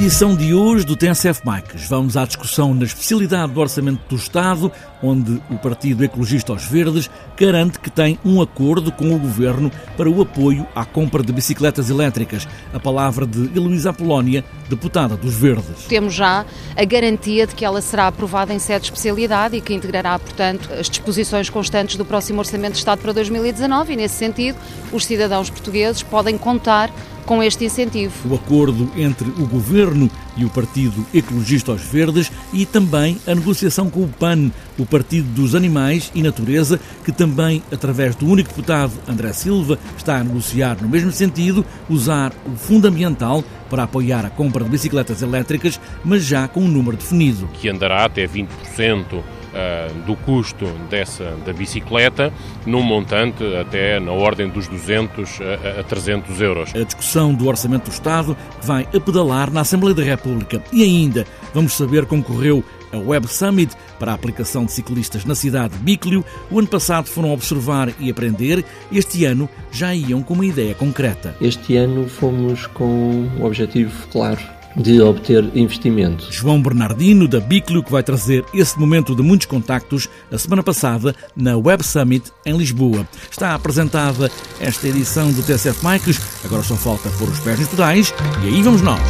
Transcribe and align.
Edição 0.00 0.34
de 0.34 0.54
hoje 0.54 0.86
do 0.86 0.96
TNCF 0.96 1.42
Bikes, 1.44 1.86
vamos 1.86 2.16
à 2.16 2.24
discussão 2.24 2.72
na 2.72 2.84
especialidade 2.84 3.52
do 3.52 3.60
Orçamento 3.60 4.00
do 4.08 4.16
Estado, 4.16 4.72
onde 5.02 5.42
o 5.50 5.58
Partido 5.58 6.02
Ecologista 6.02 6.54
aos 6.54 6.64
Verdes 6.64 7.10
garante 7.36 7.78
que 7.78 7.90
tem 7.90 8.18
um 8.24 8.40
acordo 8.40 8.90
com 8.90 9.14
o 9.14 9.18
Governo 9.18 9.70
para 9.98 10.08
o 10.08 10.22
apoio 10.22 10.66
à 10.74 10.86
compra 10.86 11.22
de 11.22 11.30
bicicletas 11.34 11.90
elétricas. 11.90 12.48
A 12.72 12.80
palavra 12.80 13.26
de 13.26 13.50
Heloísa 13.54 13.90
Apolónia, 13.90 14.42
deputada 14.70 15.18
dos 15.18 15.34
Verdes. 15.34 15.84
Temos 15.86 16.14
já 16.14 16.46
a 16.74 16.84
garantia 16.86 17.46
de 17.46 17.54
que 17.54 17.62
ela 17.62 17.82
será 17.82 18.06
aprovada 18.06 18.54
em 18.54 18.58
sede 18.58 18.80
de 18.80 18.86
especialidade 18.86 19.54
e 19.54 19.60
que 19.60 19.74
integrará, 19.74 20.18
portanto, 20.18 20.70
as 20.72 20.88
disposições 20.88 21.50
constantes 21.50 21.96
do 21.96 22.06
próximo 22.06 22.38
Orçamento 22.38 22.72
de 22.72 22.78
Estado 22.78 23.02
para 23.02 23.12
2019 23.12 23.92
e, 23.92 23.96
nesse 23.96 24.14
sentido, 24.14 24.56
os 24.94 25.04
cidadãos 25.04 25.50
portugueses 25.50 26.02
podem 26.02 26.38
contar 26.38 26.90
com 27.26 27.42
este 27.42 27.64
incentivo. 27.64 28.12
O 28.28 28.34
acordo 28.34 28.90
entre 28.96 29.28
o 29.28 29.46
Governo 29.46 30.10
e 30.36 30.44
o 30.44 30.50
Partido 30.50 31.04
Ecologista 31.12 31.72
aos 31.72 31.82
Verdes 31.82 32.30
e 32.52 32.64
também 32.64 33.18
a 33.26 33.34
negociação 33.34 33.90
com 33.90 34.04
o 34.04 34.08
PAN, 34.08 34.50
o 34.78 34.86
Partido 34.86 35.28
dos 35.28 35.54
Animais 35.54 36.10
e 36.14 36.22
Natureza, 36.22 36.80
que 37.04 37.12
também, 37.12 37.62
através 37.72 38.14
do 38.14 38.26
único 38.26 38.48
deputado 38.48 38.92
André 39.08 39.32
Silva, 39.32 39.78
está 39.96 40.18
a 40.18 40.24
negociar 40.24 40.78
no 40.80 40.88
mesmo 40.88 41.12
sentido, 41.12 41.64
usar 41.88 42.32
o 42.46 42.56
Fundo 42.56 42.88
Ambiental 42.88 43.44
para 43.68 43.84
apoiar 43.84 44.24
a 44.26 44.30
compra 44.30 44.64
de 44.64 44.70
bicicletas 44.70 45.22
elétricas, 45.22 45.80
mas 46.04 46.24
já 46.24 46.48
com 46.48 46.60
um 46.60 46.68
número 46.68 46.96
definido. 46.96 47.48
Que 47.54 47.68
andará 47.68 48.04
até 48.04 48.26
20% 48.26 49.22
uh, 49.50 49.92
do 50.02 50.16
custo 50.16 50.66
dessa, 50.88 51.36
da 51.44 51.52
bicicleta, 51.52 52.32
num 52.66 52.82
montante 52.82 53.44
até 53.56 54.00
na 54.00 54.12
ordem 54.12 54.48
dos 54.48 54.68
200 54.68 55.38
a, 55.40 55.80
a 55.80 55.84
300 55.84 56.40
euros. 56.40 56.74
A 56.74 56.84
discussão 56.84 57.34
do 57.34 57.46
Orçamento 57.46 57.84
do 57.84 57.92
Estado 57.92 58.36
vai 58.62 58.86
a 58.94 59.00
pedalar 59.00 59.50
na 59.50 59.60
Assembleia 59.60 59.94
da 59.94 60.02
República 60.02 60.62
e 60.72 60.82
ainda 60.82 61.26
vamos 61.52 61.72
saber 61.74 62.06
como 62.06 62.22
correu 62.22 62.64
a 62.92 62.98
Web 62.98 63.28
Summit 63.28 63.74
para 63.98 64.12
a 64.12 64.14
aplicação 64.14 64.64
de 64.64 64.72
ciclistas 64.72 65.24
na 65.24 65.34
cidade 65.34 65.76
de 65.76 65.82
Biclio. 65.82 66.24
O 66.50 66.58
ano 66.58 66.68
passado 66.68 67.06
foram 67.06 67.32
observar 67.32 67.92
e 67.98 68.10
aprender, 68.10 68.64
este 68.90 69.24
ano 69.24 69.48
já 69.70 69.94
iam 69.94 70.22
com 70.22 70.34
uma 70.34 70.46
ideia 70.46 70.74
concreta. 70.74 71.36
Este 71.40 71.76
ano 71.76 72.08
fomos 72.08 72.66
com 72.66 73.28
um 73.38 73.44
objetivo 73.44 74.08
claro 74.08 74.40
de 74.76 75.00
obter 75.00 75.44
investimento. 75.54 76.26
João 76.30 76.62
Bernardino, 76.62 77.26
da 77.26 77.40
Biclio, 77.40 77.82
que 77.82 77.90
vai 77.90 78.02
trazer 78.02 78.44
esse 78.54 78.78
momento 78.78 79.14
de 79.14 79.22
muitos 79.22 79.46
contactos 79.46 80.08
a 80.30 80.38
semana 80.38 80.62
passada 80.62 81.14
na 81.36 81.56
Web 81.56 81.84
Summit 81.84 82.30
em 82.46 82.56
Lisboa. 82.56 83.06
Está 83.30 83.54
apresentada 83.54 84.30
esta 84.60 84.88
edição 84.88 85.32
do 85.32 85.42
TSF 85.42 85.84
Mikes, 85.86 86.20
agora 86.44 86.62
só 86.62 86.76
falta 86.76 87.08
pôr 87.18 87.28
os 87.28 87.40
pés 87.40 87.58
nos 87.58 87.68
pedais 87.68 88.14
e 88.44 88.48
aí 88.48 88.62
vamos 88.62 88.82
nós. 88.82 89.00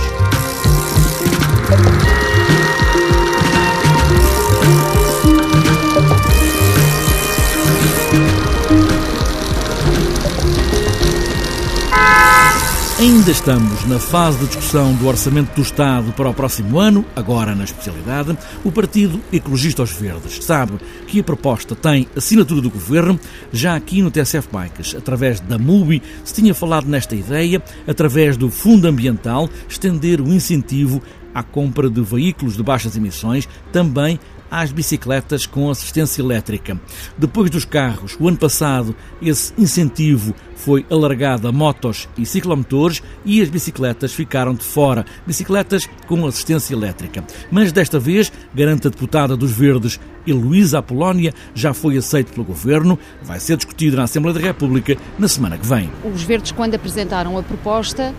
Ainda 13.01 13.31
estamos 13.31 13.87
na 13.87 13.98
fase 13.98 14.41
de 14.41 14.47
discussão 14.48 14.93
do 14.93 15.09
Orçamento 15.09 15.55
do 15.55 15.62
Estado 15.62 16.12
para 16.12 16.29
o 16.29 16.34
próximo 16.34 16.79
ano, 16.79 17.03
agora 17.17 17.55
na 17.55 17.65
especialidade. 17.65 18.37
O 18.62 18.70
Partido 18.70 19.19
Ecologista 19.33 19.81
aos 19.81 19.91
Verdes 19.91 20.45
sabe 20.45 20.75
que 21.07 21.19
a 21.19 21.24
proposta 21.24 21.74
tem 21.74 22.07
assinatura 22.14 22.61
do 22.61 22.69
Governo. 22.69 23.19
Já 23.51 23.74
aqui 23.74 24.02
no 24.02 24.11
TSF 24.11 24.51
Bikes, 24.52 24.95
através 24.95 25.41
da 25.41 25.57
MUBI, 25.57 26.02
se 26.23 26.35
tinha 26.35 26.55
falado 26.55 26.89
nesta 26.89 27.17
ideia, 27.17 27.63
através 27.89 28.36
do 28.36 28.51
Fundo 28.51 28.86
Ambiental, 28.86 29.48
estender 29.67 30.20
o 30.20 30.30
incentivo 30.30 31.01
à 31.35 31.42
compra 31.42 31.89
de 31.89 32.01
veículos 32.01 32.57
de 32.57 32.63
baixas 32.63 32.96
emissões, 32.96 33.48
também 33.73 34.18
às 34.51 34.73
bicicletas 34.73 35.46
com 35.46 35.70
assistência 35.70 36.20
elétrica. 36.20 36.79
Depois 37.17 37.51
dos 37.51 37.64
carros, 37.64 38.17
o 38.18 38.27
ano 38.27 38.36
passado, 38.36 38.96
esse 39.23 39.52
incentivo 39.57 40.35
foi 40.57 40.85
alargado 40.91 41.48
a 41.48 41.52
motos 41.52 42.08
e 42.18 42.27
ciclomotores 42.27 43.02
e 43.24 43.41
as 43.41 43.48
bicicletas 43.48 44.13
ficaram 44.13 44.52
de 44.52 44.64
fora, 44.64 45.07
bicicletas 45.27 45.89
com 46.07 46.27
assistência 46.27 46.74
elétrica. 46.74 47.24
Mas 47.51 47.73
desta 47.73 47.98
vez, 47.98 48.30
garante 48.52 48.86
a 48.86 48.91
deputada 48.91 49.36
dos 49.36 49.52
Verdes, 49.52 49.98
Heloísa 50.27 50.80
Apolónia, 50.80 51.33
já 51.55 51.73
foi 51.73 51.97
aceito 51.97 52.33
pelo 52.33 52.45
Governo, 52.45 52.98
vai 53.23 53.41
ser 53.41 53.57
discutido 53.57 53.97
na 53.97 54.02
Assembleia 54.02 54.39
da 54.39 54.45
República 54.45 54.97
na 55.18 55.29
semana 55.29 55.57
que 55.57 55.67
vem. 55.67 55.91
Os 56.05 56.23
Verdes, 56.23 56.52
quando 56.52 56.74
apresentaram 56.74 57.39
a 57.39 57.42
proposta, 57.42 58.14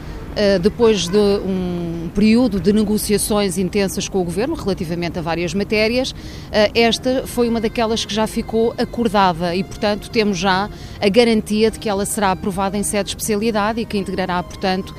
depois 0.61 1.07
de 1.07 1.17
um 1.17 2.09
período 2.13 2.59
de 2.59 2.71
negociações 2.73 3.57
intensas 3.57 4.07
com 4.07 4.19
o 4.19 4.23
Governo 4.23 4.55
relativamente 4.55 5.19
a 5.19 5.21
várias 5.21 5.53
matérias, 5.53 6.13
eh, 6.51 6.71
esta 6.75 7.23
foi 7.25 7.47
uma 7.49 7.59
daquelas 7.59 8.05
que 8.05 8.13
já 8.13 8.27
ficou 8.27 8.73
acordada 8.77 9.55
e, 9.55 9.63
portanto, 9.63 10.09
temos 10.09 10.37
já 10.37 10.69
a 10.99 11.09
garantia 11.09 11.71
de 11.71 11.79
que 11.79 11.89
ela 11.89 12.05
será 12.05 12.31
aprovada 12.31 12.77
em 12.77 12.83
sede 12.83 13.05
de 13.05 13.09
especialidade 13.11 13.81
e 13.81 13.85
que 13.85 13.97
integrará, 13.97 14.41
portanto, 14.43 14.95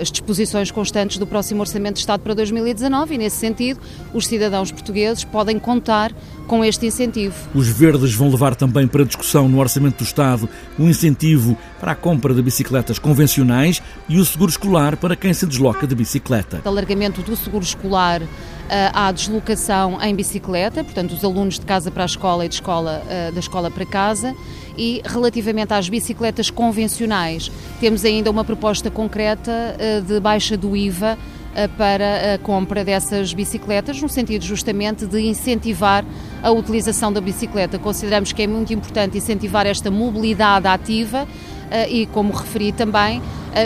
as 0.00 0.10
disposições 0.10 0.70
constantes 0.70 1.18
do 1.18 1.26
próximo 1.26 1.60
Orçamento 1.60 1.94
de 1.94 2.00
Estado 2.00 2.20
para 2.20 2.34
2019 2.34 3.14
e, 3.14 3.18
nesse 3.18 3.36
sentido, 3.36 3.80
os 4.12 4.26
cidadãos 4.26 4.70
portugueses 4.72 5.24
podem 5.24 5.58
contar 5.58 6.12
com 6.46 6.64
este 6.64 6.86
incentivo. 6.86 7.34
Os 7.54 7.68
verdes 7.68 8.14
vão 8.14 8.30
levar 8.30 8.54
também 8.54 8.86
para 8.86 9.04
discussão 9.04 9.48
no 9.48 9.58
Orçamento 9.58 9.98
do 9.98 10.04
Estado 10.04 10.48
um 10.78 10.88
incentivo 10.88 11.56
para 11.80 11.92
a 11.92 11.94
compra 11.94 12.34
de 12.34 12.42
bicicletas 12.42 12.98
convencionais 12.98 13.82
e 14.08 14.18
o 14.18 14.24
seguro 14.24 14.50
escolar 14.50 14.96
para 14.96 15.14
quem 15.14 15.32
se 15.32 15.46
desloca 15.46 15.86
de 15.86 15.94
bicicleta. 15.94 16.60
Alargamento 16.64 17.22
do 17.22 17.36
seguro 17.36 17.64
escolar 17.64 18.22
à 18.92 19.10
deslocação 19.12 19.98
em 20.02 20.14
bicicleta, 20.14 20.84
portanto, 20.84 21.12
os 21.12 21.24
alunos 21.24 21.58
de 21.58 21.66
casa 21.66 21.90
para 21.90 22.02
a 22.02 22.06
escola 22.06 22.44
e 22.44 22.48
de 22.48 22.54
escola, 22.56 23.02
da 23.32 23.40
escola 23.40 23.70
para 23.70 23.86
casa. 23.86 24.34
E 24.76 25.02
relativamente 25.04 25.74
às 25.74 25.88
bicicletas 25.88 26.50
convencionais, 26.50 27.50
temos 27.80 28.04
ainda 28.04 28.30
uma 28.30 28.44
proposta 28.44 28.90
concreta 28.90 29.76
de 30.06 30.20
baixa 30.20 30.56
do 30.56 30.76
IVA 30.76 31.18
para 31.76 32.34
a 32.34 32.38
compra 32.38 32.84
dessas 32.84 33.34
bicicletas, 33.34 34.00
no 34.00 34.08
sentido 34.08 34.44
justamente 34.44 35.04
de 35.06 35.20
incentivar 35.20 36.04
a 36.40 36.52
utilização 36.52 37.12
da 37.12 37.20
bicicleta. 37.20 37.78
Consideramos 37.78 38.32
que 38.32 38.42
é 38.42 38.46
muito 38.46 38.72
importante 38.72 39.18
incentivar 39.18 39.66
esta 39.66 39.90
mobilidade 39.90 40.68
ativa 40.68 41.26
e, 41.88 42.06
como 42.06 42.32
referi 42.32 42.72
também, 42.72 43.20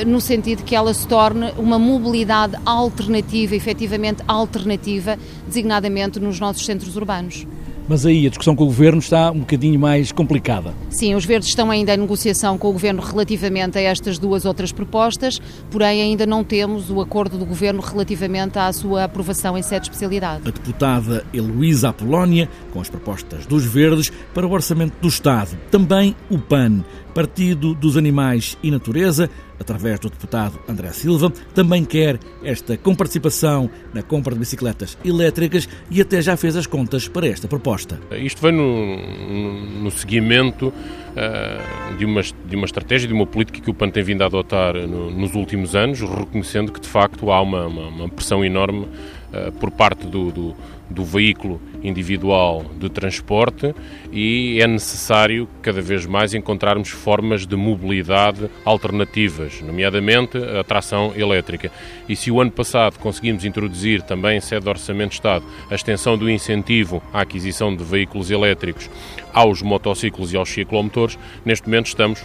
no 0.07 0.21
sentido 0.21 0.63
que 0.63 0.75
ela 0.75 0.95
se 0.95 1.07
torne 1.07 1.53
uma 1.59 1.79
mobilidade 1.79 2.57
alternativa, 2.65 3.55
efetivamente 3.55 4.23
alternativa, 4.27 5.19
designadamente 5.47 6.19
nos 6.19 6.41
nossos 6.41 6.65
centros 6.65 6.97
urbanos 6.97 7.47
mas 7.89 8.07
aí 8.07 8.27
a 8.27 8.31
discussão 8.31 8.55
com 8.55 8.65
o 8.65 8.67
Governo 8.67 9.01
está 9.01 9.31
um 9.31 9.41
bocadinho 9.41 9.79
mais 9.79 10.13
complicada. 10.13 10.75
Sim, 10.89 11.15
os 11.15 11.25
Verdes 11.25 11.49
estão 11.49 11.71
ainda 11.71 11.95
em 11.95 11.99
negociação 11.99 12.57
com 12.57 12.69
o 12.69 12.73
Governo 12.73 13.03
relativamente 13.03 13.79
a 13.79 13.81
estas 13.81 14.19
duas 14.19 14.45
outras 14.45 14.73
propostas, 14.73 15.41
porém 15.71 16.01
ainda 16.01 16.27
não 16.27 16.45
temos 16.45 16.91
o 16.91 17.01
acordo 17.01 17.37
do 17.37 17.45
Governo 17.45 17.81
relativamente 17.81 18.59
à 18.59 18.73
sua 18.73 19.05
aprovação 19.05 19.59
em 19.59 19.63
sede 19.63 19.83
de 19.83 19.87
especialidade. 19.89 20.43
A 20.49 20.51
deputada 20.51 21.25
Heloísa 21.33 21.91
Apolónia, 21.91 22.49
com 22.73 22.81
as 22.81 22.89
propostas 22.89 23.47
dos 23.47 23.65
Verdes 23.65 24.11
para 24.33 24.47
o 24.47 24.51
Orçamento 24.53 24.95
do 25.01 25.09
Estado. 25.09 25.59
Também 25.71 26.15
o 26.31 26.39
PAN, 26.39 26.85
Partido 27.15 27.75
dos 27.75 27.97
Animais 27.97 28.57
e 28.63 28.71
Natureza, 28.71 29.29
através 29.61 30.01
do 30.01 30.09
deputado 30.09 30.59
André 30.69 30.91
Silva, 30.93 31.31
também 31.55 31.85
quer 31.85 32.19
esta 32.43 32.77
comparticipação 32.77 33.71
na 33.93 34.03
compra 34.03 34.33
de 34.33 34.41
bicicletas 34.41 34.97
elétricas 35.05 35.69
e 35.91 36.01
até 36.01 36.23
já 36.23 36.37
fez 36.37 36.57
as 36.57 36.67
contas 36.67 37.09
para 37.09 37.27
esta 37.27 37.47
proposta. 37.47 38.01
Isto 38.13 38.41
vem 38.43 38.53
no, 38.53 39.83
no 39.83 39.91
seguimento 39.91 40.69
uh, 40.69 41.97
de, 41.97 42.05
uma, 42.05 42.23
de 42.23 42.57
uma 42.57 42.65
estratégia, 42.65 43.07
de 43.07 43.15
uma 43.15 43.27
política 43.27 43.61
que 43.61 43.71
o 43.71 43.75
PAN 43.75 43.91
tem 43.91 44.03
vindo 44.03 44.23
a 44.23 44.27
adotar 44.27 44.75
no, 44.75 45.11
nos 45.11 45.35
últimos 45.35 45.77
anos, 45.77 46.01
reconhecendo 46.01 46.73
que 46.73 46.81
de 46.81 46.89
facto 46.89 47.31
há 47.31 47.41
uma, 47.41 47.67
uma, 47.67 47.89
uma 47.89 48.09
pressão 48.09 48.45
enorme 48.45 48.87
uh, 49.33 49.53
por 49.61 49.71
parte 49.71 50.07
do, 50.07 50.31
do 50.31 50.57
do 50.93 51.05
veículo 51.05 51.61
individual 51.83 52.65
de 52.79 52.89
transporte 52.89 53.75
e 54.13 54.61
é 54.61 54.67
necessário 54.67 55.49
cada 55.61 55.81
vez 55.81 56.07
mais 56.07 56.35
encontrarmos 56.35 56.91
formas 56.91 57.47
de 57.47 57.57
mobilidade 57.57 58.49
alternativas, 58.65 59.61
nomeadamente 59.61 60.39
a 60.39 60.63
tração 60.63 61.13
elétrica. 61.17 61.71
E 62.09 62.15
se 62.15 62.31
o 62.31 62.41
ano 62.41 62.51
passado 62.51 62.99
conseguimos 62.99 63.45
introduzir 63.45 64.03
também 64.03 64.39
em 64.39 64.41
sede 64.41 64.65
do 64.65 64.71
Orçamento 64.71 65.11
de 65.11 65.17
Estado 65.17 65.45
a 65.71 65.75
extensão 65.75 66.17
do 66.17 66.31
incentivo 66.31 67.03
à 67.13 67.23
aquisição 67.23 67.75
de 67.75 67.83
veículos 67.83 68.31
elétricos 68.31 68.89
aos 69.33 69.63
motociclos 69.63 70.33
e 70.33 70.37
aos 70.37 70.51
ciclomotores, 70.51 71.19
neste 71.45 71.67
momento 71.67 71.87
estamos 71.87 72.25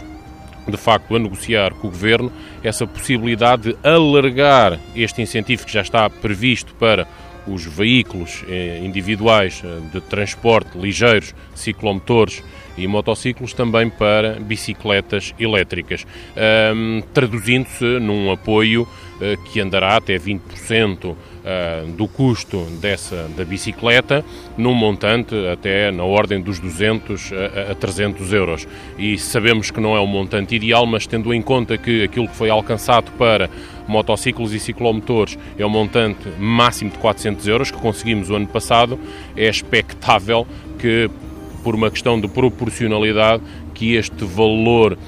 de 0.70 0.76
facto 0.76 1.16
a 1.16 1.18
negociar 1.18 1.72
com 1.74 1.88
o 1.88 1.90
Governo 1.90 2.30
essa 2.62 2.86
possibilidade 2.86 3.72
de 3.72 3.88
alargar 3.88 4.78
este 4.94 5.22
incentivo 5.22 5.64
que 5.64 5.72
já 5.72 5.80
está 5.80 6.08
previsto 6.10 6.74
para 6.74 7.06
os 7.48 7.64
veículos 7.64 8.44
eh, 8.48 8.80
individuais 8.82 9.62
eh, 9.64 9.80
de 9.92 10.00
transporte 10.00 10.76
ligeiros, 10.78 11.34
ciclomotores 11.54 12.42
e 12.76 12.86
motociclos 12.86 13.52
também 13.52 13.90
para 13.90 14.38
bicicletas 14.38 15.34
elétricas, 15.36 16.06
traduzindo-se 17.12 17.84
num 17.98 18.30
apoio 18.30 18.82
uh, 18.82 19.42
que 19.44 19.60
andará 19.60 19.96
até 19.96 20.16
20% 20.16 21.04
uh, 21.04 21.16
do 21.92 22.06
custo 22.06 22.64
dessa 22.80 23.28
da 23.36 23.44
bicicleta, 23.44 24.24
num 24.56 24.74
montante 24.74 25.34
até 25.48 25.90
na 25.90 26.04
ordem 26.04 26.40
dos 26.40 26.58
200 26.60 27.32
a, 27.32 27.72
a 27.72 27.74
300 27.74 28.32
euros. 28.32 28.68
E 28.96 29.18
sabemos 29.18 29.70
que 29.70 29.80
não 29.80 29.96
é 29.96 30.00
um 30.00 30.06
montante 30.06 30.54
ideal, 30.54 30.86
mas 30.86 31.06
tendo 31.06 31.34
em 31.34 31.42
conta 31.42 31.76
que 31.76 32.04
aquilo 32.04 32.28
que 32.28 32.36
foi 32.36 32.50
alcançado 32.50 33.10
para 33.18 33.50
motociclos 33.88 34.52
e 34.52 34.60
ciclomotores. 34.60 35.38
É 35.58 35.66
um 35.66 35.70
montante 35.70 36.28
máximo 36.38 36.90
de 36.90 36.98
400 36.98 37.48
euros 37.48 37.70
que 37.70 37.78
conseguimos 37.78 38.30
o 38.30 38.36
ano 38.36 38.46
passado, 38.46 38.98
é 39.36 39.48
expectável 39.48 40.46
que 40.78 41.10
por 41.64 41.74
uma 41.74 41.90
questão 41.90 42.20
de 42.20 42.28
proporcionalidade 42.28 43.42
que 43.74 43.94
este 43.94 44.24
valor 44.24 44.98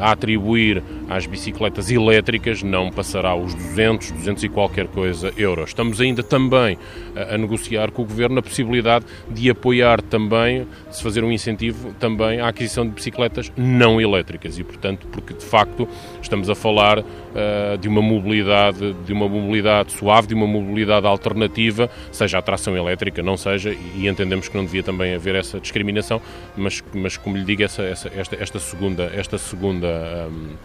a 0.00 0.12
atribuir 0.12 0.82
às 1.08 1.26
bicicletas 1.26 1.90
elétricas 1.90 2.62
não 2.62 2.90
passará 2.90 3.34
os 3.34 3.54
200, 3.54 4.10
200 4.12 4.44
e 4.44 4.48
qualquer 4.48 4.86
coisa 4.88 5.32
euros. 5.36 5.70
Estamos 5.70 6.00
ainda 6.00 6.22
também 6.22 6.78
a, 7.14 7.34
a 7.34 7.38
negociar 7.38 7.90
com 7.90 8.02
o 8.02 8.04
Governo 8.04 8.38
a 8.38 8.42
possibilidade 8.42 9.04
de 9.30 9.50
apoiar 9.50 10.00
também, 10.00 10.66
se 10.90 11.02
fazer 11.02 11.22
um 11.22 11.30
incentivo 11.30 11.92
também 11.94 12.40
à 12.40 12.48
aquisição 12.48 12.84
de 12.84 12.92
bicicletas 12.92 13.52
não 13.56 14.00
elétricas 14.00 14.58
e, 14.58 14.64
portanto, 14.64 15.06
porque 15.08 15.34
de 15.34 15.44
facto 15.44 15.88
estamos 16.22 16.48
a 16.50 16.54
falar 16.54 16.98
uh, 16.98 17.78
de 17.78 17.88
uma 17.88 18.02
mobilidade, 18.02 18.94
de 19.04 19.12
uma 19.12 19.28
mobilidade 19.28 19.92
suave, 19.92 20.26
de 20.28 20.34
uma 20.34 20.46
mobilidade 20.46 21.06
alternativa, 21.06 21.90
seja 22.10 22.38
a 22.38 22.42
tração 22.42 22.76
elétrica, 22.76 23.22
não 23.22 23.36
seja, 23.36 23.74
e 23.94 24.08
entendemos 24.08 24.48
que 24.48 24.56
não 24.56 24.64
devia 24.64 24.82
também 24.82 25.14
haver 25.14 25.34
essa 25.34 25.60
discriminação, 25.60 26.20
mas, 26.56 26.82
mas 26.94 27.16
como 27.16 27.36
lhe 27.36 27.44
digo, 27.44 27.62
essa, 27.62 27.82
essa 27.82 28.06
esta, 28.14 28.36
esta 28.36 28.58
segunda, 28.58 29.10
esta 29.14 29.38
segunda 29.38 29.65
um, 29.74 30.56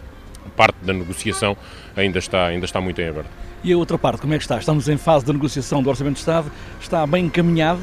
parte 0.56 0.76
da 0.82 0.92
negociação 0.92 1.56
ainda 1.96 2.18
está, 2.18 2.46
ainda 2.46 2.64
está 2.64 2.80
muito 2.80 3.00
em 3.00 3.08
aberto. 3.08 3.30
E 3.64 3.72
a 3.72 3.76
outra 3.76 3.96
parte, 3.96 4.20
como 4.20 4.34
é 4.34 4.38
que 4.38 4.44
está? 4.44 4.58
Estamos 4.58 4.88
em 4.88 4.96
fase 4.96 5.24
de 5.24 5.32
negociação 5.32 5.82
do 5.82 5.88
Orçamento 5.88 6.14
de 6.14 6.20
Estado, 6.20 6.50
está 6.80 7.06
bem 7.06 7.26
encaminhado? 7.26 7.80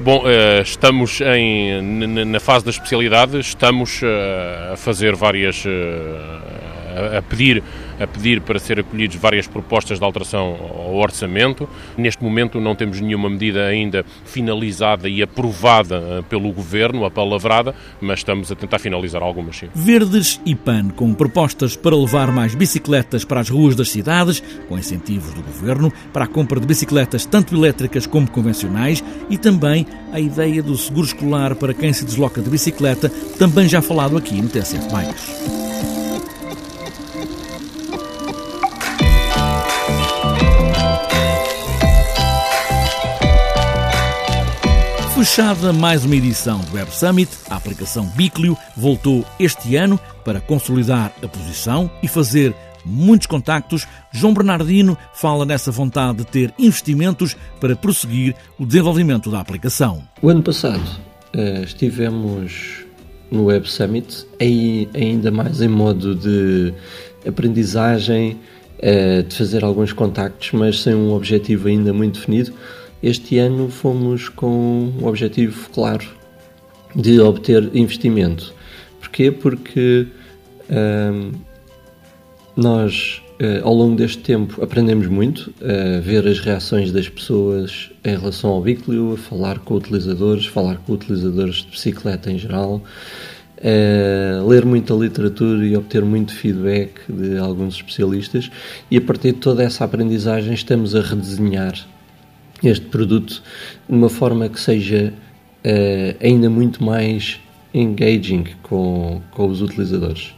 Bom, 0.00 0.24
eh, 0.26 0.60
estamos 0.62 1.20
em, 1.20 1.80
na 2.26 2.40
fase 2.40 2.64
da 2.64 2.70
especialidade, 2.70 3.38
estamos 3.38 4.00
eh, 4.02 4.70
a 4.72 4.76
fazer 4.76 5.14
várias 5.14 5.64
eh, 5.64 7.18
a, 7.18 7.22
pedir, 7.22 7.62
a 8.02 8.06
pedir 8.06 8.40
para 8.40 8.58
ser 8.58 8.80
acolhidos 8.80 9.16
várias 9.16 9.46
propostas 9.46 9.98
de 9.98 10.04
alteração 10.04 10.56
ao 10.60 10.96
orçamento. 10.96 11.68
Neste 11.96 12.22
momento 12.22 12.60
não 12.60 12.74
temos 12.74 13.00
nenhuma 13.00 13.30
medida 13.30 13.66
ainda 13.66 14.04
finalizada 14.24 15.08
e 15.08 15.22
aprovada 15.22 15.96
eh, 15.96 16.22
pelo 16.28 16.52
Governo, 16.52 17.04
apalavrada, 17.04 17.74
mas 18.00 18.20
estamos 18.20 18.50
a 18.50 18.54
tentar 18.54 18.78
finalizar 18.78 19.22
algumas 19.22 19.56
sim. 19.56 19.68
Verdes 19.74 20.40
e 20.44 20.54
PAN, 20.54 20.88
com 20.90 21.14
propostas 21.14 21.76
para 21.76 21.96
levar 21.96 22.30
mais 22.32 22.54
bicicletas 22.54 23.24
para 23.24 23.40
as 23.40 23.48
ruas 23.48 23.76
das 23.76 23.90
cidades, 23.90 24.42
com 24.68 24.78
incentivos 24.78 25.32
do 25.34 25.42
Governo 25.42 25.92
para 26.12 26.24
a 26.24 26.28
compra 26.28 26.60
de 26.60 26.66
bicicletas 26.66 27.24
tanto 27.24 27.54
elétricas 27.54 28.06
como 28.06 28.30
convencionais 28.30 29.02
e 29.30 29.38
também 29.38 29.86
a 30.12 30.20
ideia 30.20 30.62
do 30.62 30.76
seguro 30.76 31.06
escolar 31.06 31.54
para 31.54 31.74
quem 31.74 31.92
se 31.92 32.04
desloca 32.04 32.40
de 32.40 32.50
bicicleta, 32.50 33.08
também 33.38 33.68
já 33.68 33.80
falado 33.80 34.16
aqui 34.16 34.40
no 34.40 34.48
TSF 34.48 34.88
Bikes. 34.90 35.61
Fechada 45.22 45.72
mais 45.72 46.04
uma 46.04 46.16
edição 46.16 46.58
do 46.62 46.74
Web 46.74 46.92
Summit, 46.92 47.30
a 47.48 47.54
aplicação 47.54 48.04
Biclio 48.16 48.58
voltou 48.76 49.24
este 49.38 49.76
ano 49.76 49.96
para 50.24 50.40
consolidar 50.40 51.14
a 51.22 51.28
posição 51.28 51.88
e 52.02 52.08
fazer 52.08 52.52
muitos 52.84 53.28
contactos. 53.28 53.86
João 54.10 54.34
Bernardino 54.34 54.98
fala 55.14 55.46
nessa 55.46 55.70
vontade 55.70 56.18
de 56.18 56.24
ter 56.24 56.52
investimentos 56.58 57.36
para 57.60 57.76
prosseguir 57.76 58.34
o 58.58 58.66
desenvolvimento 58.66 59.30
da 59.30 59.38
aplicação. 59.38 60.02
O 60.20 60.28
ano 60.28 60.42
passado 60.42 60.82
uh, 60.82 61.62
estivemos 61.62 62.84
no 63.30 63.44
Web 63.44 63.70
Summit, 63.70 64.26
ainda 64.92 65.30
mais 65.30 65.62
em 65.62 65.68
modo 65.68 66.16
de 66.16 66.74
aprendizagem, 67.24 68.40
uh, 68.80 69.22
de 69.22 69.36
fazer 69.36 69.62
alguns 69.62 69.92
contactos, 69.92 70.50
mas 70.50 70.80
sem 70.80 70.96
um 70.96 71.12
objetivo 71.12 71.68
ainda 71.68 71.92
muito 71.92 72.18
definido 72.18 72.52
este 73.02 73.38
ano 73.38 73.68
fomos 73.68 74.28
com 74.28 74.92
um 75.00 75.06
objetivo 75.06 75.68
claro 75.70 76.06
de 76.94 77.20
obter 77.20 77.74
investimento. 77.74 78.54
Porquê? 79.00 79.30
Porque 79.30 80.06
hum, 80.70 81.32
nós, 82.56 83.22
uh, 83.40 83.66
ao 83.66 83.74
longo 83.74 83.96
deste 83.96 84.18
tempo, 84.18 84.62
aprendemos 84.62 85.06
muito 85.06 85.52
a 85.60 86.00
ver 86.00 86.26
as 86.28 86.38
reações 86.38 86.92
das 86.92 87.08
pessoas 87.08 87.90
em 88.04 88.16
relação 88.16 88.50
ao 88.50 88.60
Biclio, 88.60 89.14
a 89.14 89.16
falar 89.16 89.58
com 89.58 89.74
utilizadores, 89.74 90.46
falar 90.46 90.76
com 90.76 90.92
utilizadores 90.92 91.56
de 91.56 91.70
bicicleta 91.70 92.30
em 92.30 92.38
geral, 92.38 92.82
uh, 93.58 94.48
ler 94.48 94.64
muita 94.64 94.94
literatura 94.94 95.64
e 95.66 95.76
obter 95.76 96.04
muito 96.04 96.34
feedback 96.34 97.00
de 97.08 97.36
alguns 97.38 97.74
especialistas, 97.74 98.50
e 98.90 98.96
a 98.96 99.00
partir 99.00 99.32
de 99.32 99.38
toda 99.38 99.62
essa 99.62 99.84
aprendizagem 99.84 100.54
estamos 100.54 100.94
a 100.94 101.00
redesenhar 101.00 101.74
este 102.62 102.86
produto 102.86 103.42
de 103.88 103.94
uma 103.94 104.08
forma 104.08 104.48
que 104.48 104.60
seja 104.60 105.12
uh, 105.64 106.24
ainda 106.24 106.48
muito 106.48 106.82
mais 106.82 107.40
engaging 107.74 108.44
com, 108.62 109.20
com 109.30 109.48
os 109.48 109.62
utilizadores. 109.62 110.34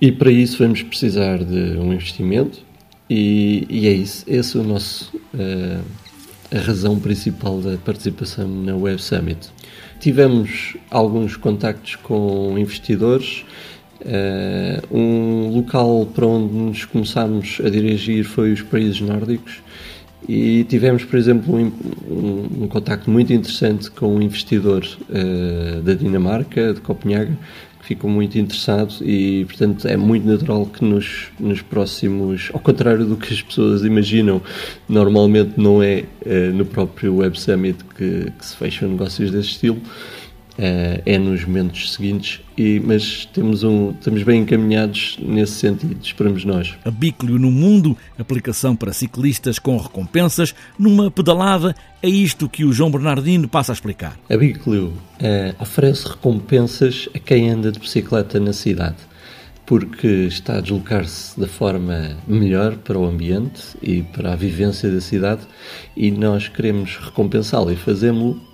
E 0.00 0.12
para 0.12 0.30
isso 0.30 0.58
vamos 0.58 0.82
precisar 0.82 1.38
de 1.38 1.78
um 1.78 1.92
investimento 1.92 2.60
e, 3.10 3.66
e 3.68 3.88
é 3.88 3.92
isso, 3.92 4.24
esse 4.26 4.56
é 4.56 4.60
o 4.60 4.64
nosso 4.64 5.16
uh, 5.34 5.82
a 6.50 6.58
razão 6.60 6.98
principal 6.98 7.60
da 7.60 7.76
participação 7.76 8.48
na 8.48 8.74
Web 8.74 9.02
Summit. 9.02 9.50
Tivemos 10.00 10.76
alguns 10.90 11.36
contactos 11.36 11.96
com 11.96 12.58
investidores. 12.58 13.44
Uh, 14.00 14.96
um 14.96 15.48
local 15.48 16.06
para 16.14 16.24
onde 16.24 16.54
nos 16.54 16.84
começámos 16.84 17.60
a 17.64 17.68
dirigir 17.68 18.24
foi 18.24 18.52
os 18.52 18.62
países 18.62 19.00
nórdicos 19.00 19.60
e 20.26 20.64
tivemos, 20.64 21.04
por 21.04 21.18
exemplo, 21.18 21.54
um, 21.54 21.72
um, 22.10 22.64
um 22.64 22.68
contacto 22.68 23.10
muito 23.10 23.32
interessante 23.32 23.90
com 23.90 24.16
um 24.16 24.22
investidor 24.22 24.84
uh, 25.08 25.82
da 25.82 25.94
Dinamarca, 25.94 26.74
de 26.74 26.80
Copenhague, 26.80 27.36
que 27.80 27.86
ficou 27.86 28.10
muito 28.10 28.38
interessado 28.38 28.94
e, 29.02 29.44
portanto, 29.44 29.86
é 29.86 29.96
muito 29.96 30.26
natural 30.26 30.66
que 30.66 30.84
nos, 30.84 31.28
nos 31.38 31.62
próximos, 31.62 32.50
ao 32.52 32.60
contrário 32.60 33.04
do 33.04 33.16
que 33.16 33.32
as 33.32 33.40
pessoas 33.40 33.84
imaginam, 33.84 34.42
normalmente 34.88 35.52
não 35.56 35.82
é 35.82 36.04
uh, 36.26 36.52
no 36.52 36.64
próprio 36.64 37.16
Web 37.16 37.38
Summit 37.38 37.84
que, 37.96 38.32
que 38.36 38.46
se 38.46 38.56
fecham 38.56 38.88
negócios 38.88 39.30
desse 39.30 39.50
estilo, 39.50 39.80
Uh, 40.58 41.00
é 41.06 41.16
nos 41.18 41.44
momentos 41.44 41.92
seguintes, 41.92 42.40
e, 42.56 42.80
mas 42.80 43.24
temos 43.26 43.62
um, 43.62 43.92
estamos 43.92 44.24
bem 44.24 44.42
encaminhados 44.42 45.16
nesse 45.20 45.52
sentido, 45.52 45.96
esperamos 46.02 46.44
nós. 46.44 46.74
A 46.84 46.90
Biclio 46.90 47.38
no 47.38 47.48
Mundo, 47.48 47.96
aplicação 48.18 48.74
para 48.74 48.92
ciclistas 48.92 49.60
com 49.60 49.76
recompensas, 49.76 50.52
numa 50.76 51.12
pedalada, 51.12 51.76
é 52.02 52.08
isto 52.08 52.48
que 52.48 52.64
o 52.64 52.72
João 52.72 52.90
Bernardino 52.90 53.46
passa 53.46 53.70
a 53.70 53.74
explicar. 53.74 54.18
A 54.28 54.36
Biclio 54.36 54.86
uh, 54.86 55.62
oferece 55.62 56.08
recompensas 56.08 57.08
a 57.14 57.20
quem 57.20 57.50
anda 57.50 57.70
de 57.70 57.78
bicicleta 57.78 58.40
na 58.40 58.52
cidade 58.52 58.96
porque 59.68 60.06
está 60.06 60.56
a 60.56 60.60
deslocar-se 60.62 61.38
da 61.38 61.46
forma 61.46 62.16
melhor 62.26 62.76
para 62.78 62.98
o 62.98 63.04
ambiente 63.04 63.76
e 63.82 64.02
para 64.02 64.32
a 64.32 64.34
vivência 64.34 64.90
da 64.90 64.98
cidade 64.98 65.42
e 65.94 66.10
nós 66.10 66.48
queremos 66.48 66.96
recompensá-lo 66.96 67.70
e 67.70 67.76
fazemos-lo 67.76 68.47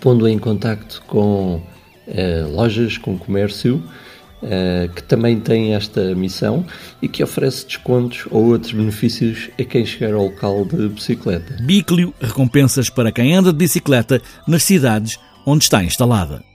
pondo 0.00 0.28
em 0.28 0.38
contacto 0.38 1.02
com 1.06 1.56
uh, 1.56 2.52
lojas, 2.52 2.98
com 2.98 3.16
comércio, 3.18 3.82
uh, 4.42 4.92
que 4.94 5.02
também 5.02 5.38
tem 5.38 5.74
esta 5.74 6.14
missão 6.14 6.64
e 7.00 7.08
que 7.08 7.22
oferece 7.22 7.66
descontos 7.66 8.26
ou 8.30 8.46
outros 8.46 8.72
benefícios 8.72 9.50
a 9.58 9.64
quem 9.64 9.84
chegar 9.84 10.14
ao 10.14 10.24
local 10.24 10.64
de 10.64 10.88
bicicleta. 10.88 11.56
Biclio, 11.62 12.14
recompensas 12.20 12.90
para 12.90 13.12
quem 13.12 13.34
anda 13.34 13.52
de 13.52 13.58
bicicleta 13.58 14.20
nas 14.46 14.62
cidades 14.62 15.18
onde 15.46 15.64
está 15.64 15.82
instalada. 15.82 16.49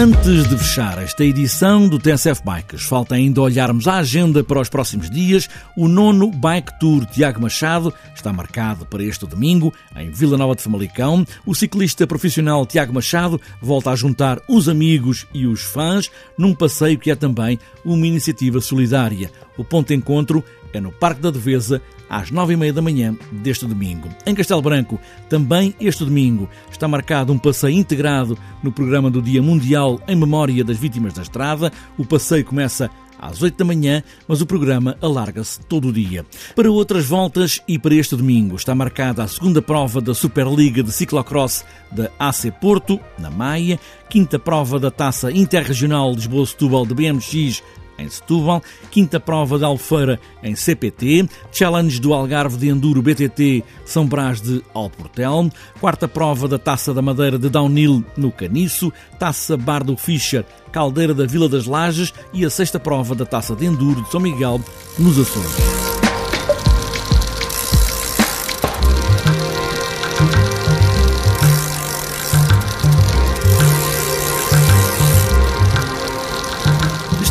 Antes 0.00 0.48
de 0.48 0.56
fechar 0.56 0.96
esta 0.96 1.22
edição 1.22 1.86
do 1.86 1.98
TSF 1.98 2.40
Bikes, 2.42 2.84
falta 2.84 3.16
ainda 3.16 3.42
olharmos 3.42 3.86
a 3.86 3.96
agenda 3.96 4.42
para 4.42 4.58
os 4.58 4.70
próximos 4.70 5.10
dias. 5.10 5.46
O 5.76 5.88
nono 5.88 6.30
Bike 6.30 6.80
Tour 6.80 7.04
Tiago 7.04 7.42
Machado 7.42 7.92
está 8.14 8.32
marcado 8.32 8.86
para 8.86 9.02
este 9.02 9.26
domingo, 9.26 9.74
em 9.94 10.10
Vila 10.10 10.38
Nova 10.38 10.56
de 10.56 10.62
Famalicão. 10.62 11.22
O 11.44 11.54
ciclista 11.54 12.06
profissional 12.06 12.64
Tiago 12.64 12.94
Machado 12.94 13.38
volta 13.60 13.90
a 13.90 13.94
juntar 13.96 14.40
os 14.48 14.70
amigos 14.70 15.26
e 15.34 15.46
os 15.46 15.60
fãs 15.60 16.10
num 16.38 16.54
passeio 16.54 16.98
que 16.98 17.10
é 17.10 17.14
também 17.14 17.58
uma 17.84 18.06
iniciativa 18.06 18.58
solidária. 18.58 19.30
O 19.58 19.64
ponto 19.64 19.88
de 19.88 19.94
encontro 19.96 20.42
é 20.72 20.80
no 20.80 20.92
Parque 20.92 21.20
da 21.20 21.30
Devesa, 21.30 21.80
às 22.08 22.30
nove 22.30 22.54
e 22.54 22.56
meia 22.56 22.72
da 22.72 22.82
manhã 22.82 23.16
deste 23.30 23.66
domingo. 23.66 24.08
Em 24.26 24.34
Castelo 24.34 24.62
Branco, 24.62 24.98
também 25.28 25.74
este 25.80 26.04
domingo, 26.04 26.48
está 26.70 26.88
marcado 26.88 27.32
um 27.32 27.38
passeio 27.38 27.76
integrado 27.76 28.36
no 28.62 28.72
programa 28.72 29.10
do 29.10 29.22
Dia 29.22 29.42
Mundial 29.42 30.00
em 30.08 30.16
Memória 30.16 30.64
das 30.64 30.78
Vítimas 30.78 31.14
da 31.14 31.22
Estrada. 31.22 31.72
O 31.96 32.04
passeio 32.04 32.44
começa 32.44 32.90
às 33.20 33.42
8 33.42 33.56
da 33.56 33.64
manhã, 33.64 34.02
mas 34.26 34.40
o 34.40 34.46
programa 34.46 34.96
alarga-se 35.00 35.60
todo 35.60 35.88
o 35.88 35.92
dia. 35.92 36.24
Para 36.56 36.70
outras 36.70 37.04
voltas 37.04 37.60
e 37.68 37.78
para 37.78 37.94
este 37.94 38.16
domingo 38.16 38.56
está 38.56 38.74
marcada 38.74 39.22
a 39.22 39.28
segunda 39.28 39.60
prova 39.60 40.00
da 40.00 40.14
Superliga 40.14 40.82
de 40.82 40.90
Ciclocross 40.90 41.64
da 41.92 42.10
AC 42.18 42.50
Porto, 42.60 42.98
na 43.18 43.30
Maia, 43.30 43.78
quinta 44.08 44.38
prova 44.38 44.80
da 44.80 44.90
Taça 44.90 45.30
Interregional 45.30 46.12
Lisboa-Setúbal 46.12 46.86
de 46.86 46.94
BMX 46.94 47.62
em 48.00 48.08
Setúbal, 48.08 48.62
quinta 48.90 49.20
prova 49.20 49.58
da 49.58 49.66
Alfeira 49.66 50.18
em 50.42 50.54
CPT, 50.54 51.28
Challenge 51.52 52.00
do 52.00 52.14
Algarve 52.14 52.56
de 52.56 52.68
Enduro 52.68 53.02
BTT 53.02 53.62
São 53.84 54.06
Brás 54.06 54.40
de 54.40 54.62
Alportel, 54.74 55.50
quarta 55.80 56.08
prova 56.08 56.48
da 56.48 56.58
Taça 56.58 56.94
da 56.94 57.02
Madeira 57.02 57.38
de 57.38 57.48
Downhill 57.48 58.04
no 58.16 58.30
Caniço, 58.30 58.92
Taça 59.18 59.56
Bar 59.56 59.84
do 59.84 59.96
Fischer, 59.96 60.44
Caldeira 60.72 61.14
da 61.14 61.26
Vila 61.26 61.48
das 61.48 61.66
Lages 61.66 62.12
e 62.32 62.44
a 62.44 62.50
sexta 62.50 62.78
prova 62.78 63.14
da 63.14 63.26
Taça 63.26 63.54
de 63.54 63.66
Enduro 63.66 64.02
de 64.02 64.10
São 64.10 64.20
Miguel 64.20 64.60
nos 64.98 65.18
Açores. 65.18 65.89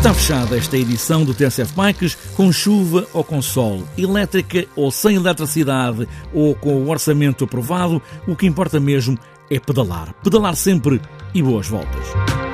Está 0.00 0.14
fechada 0.14 0.56
esta 0.56 0.78
edição 0.78 1.26
do 1.26 1.34
TSF 1.34 1.74
Bikes 1.74 2.14
com 2.34 2.50
chuva 2.50 3.06
ou 3.12 3.22
com 3.22 3.42
sol, 3.42 3.86
elétrica 3.98 4.66
ou 4.74 4.90
sem 4.90 5.16
eletricidade 5.16 6.08
ou 6.32 6.54
com 6.54 6.74
o 6.74 6.88
orçamento 6.88 7.44
aprovado, 7.44 8.00
o 8.26 8.34
que 8.34 8.46
importa 8.46 8.80
mesmo 8.80 9.18
é 9.50 9.60
pedalar. 9.60 10.14
Pedalar 10.22 10.56
sempre 10.56 11.02
e 11.34 11.42
boas 11.42 11.68
voltas. 11.68 12.49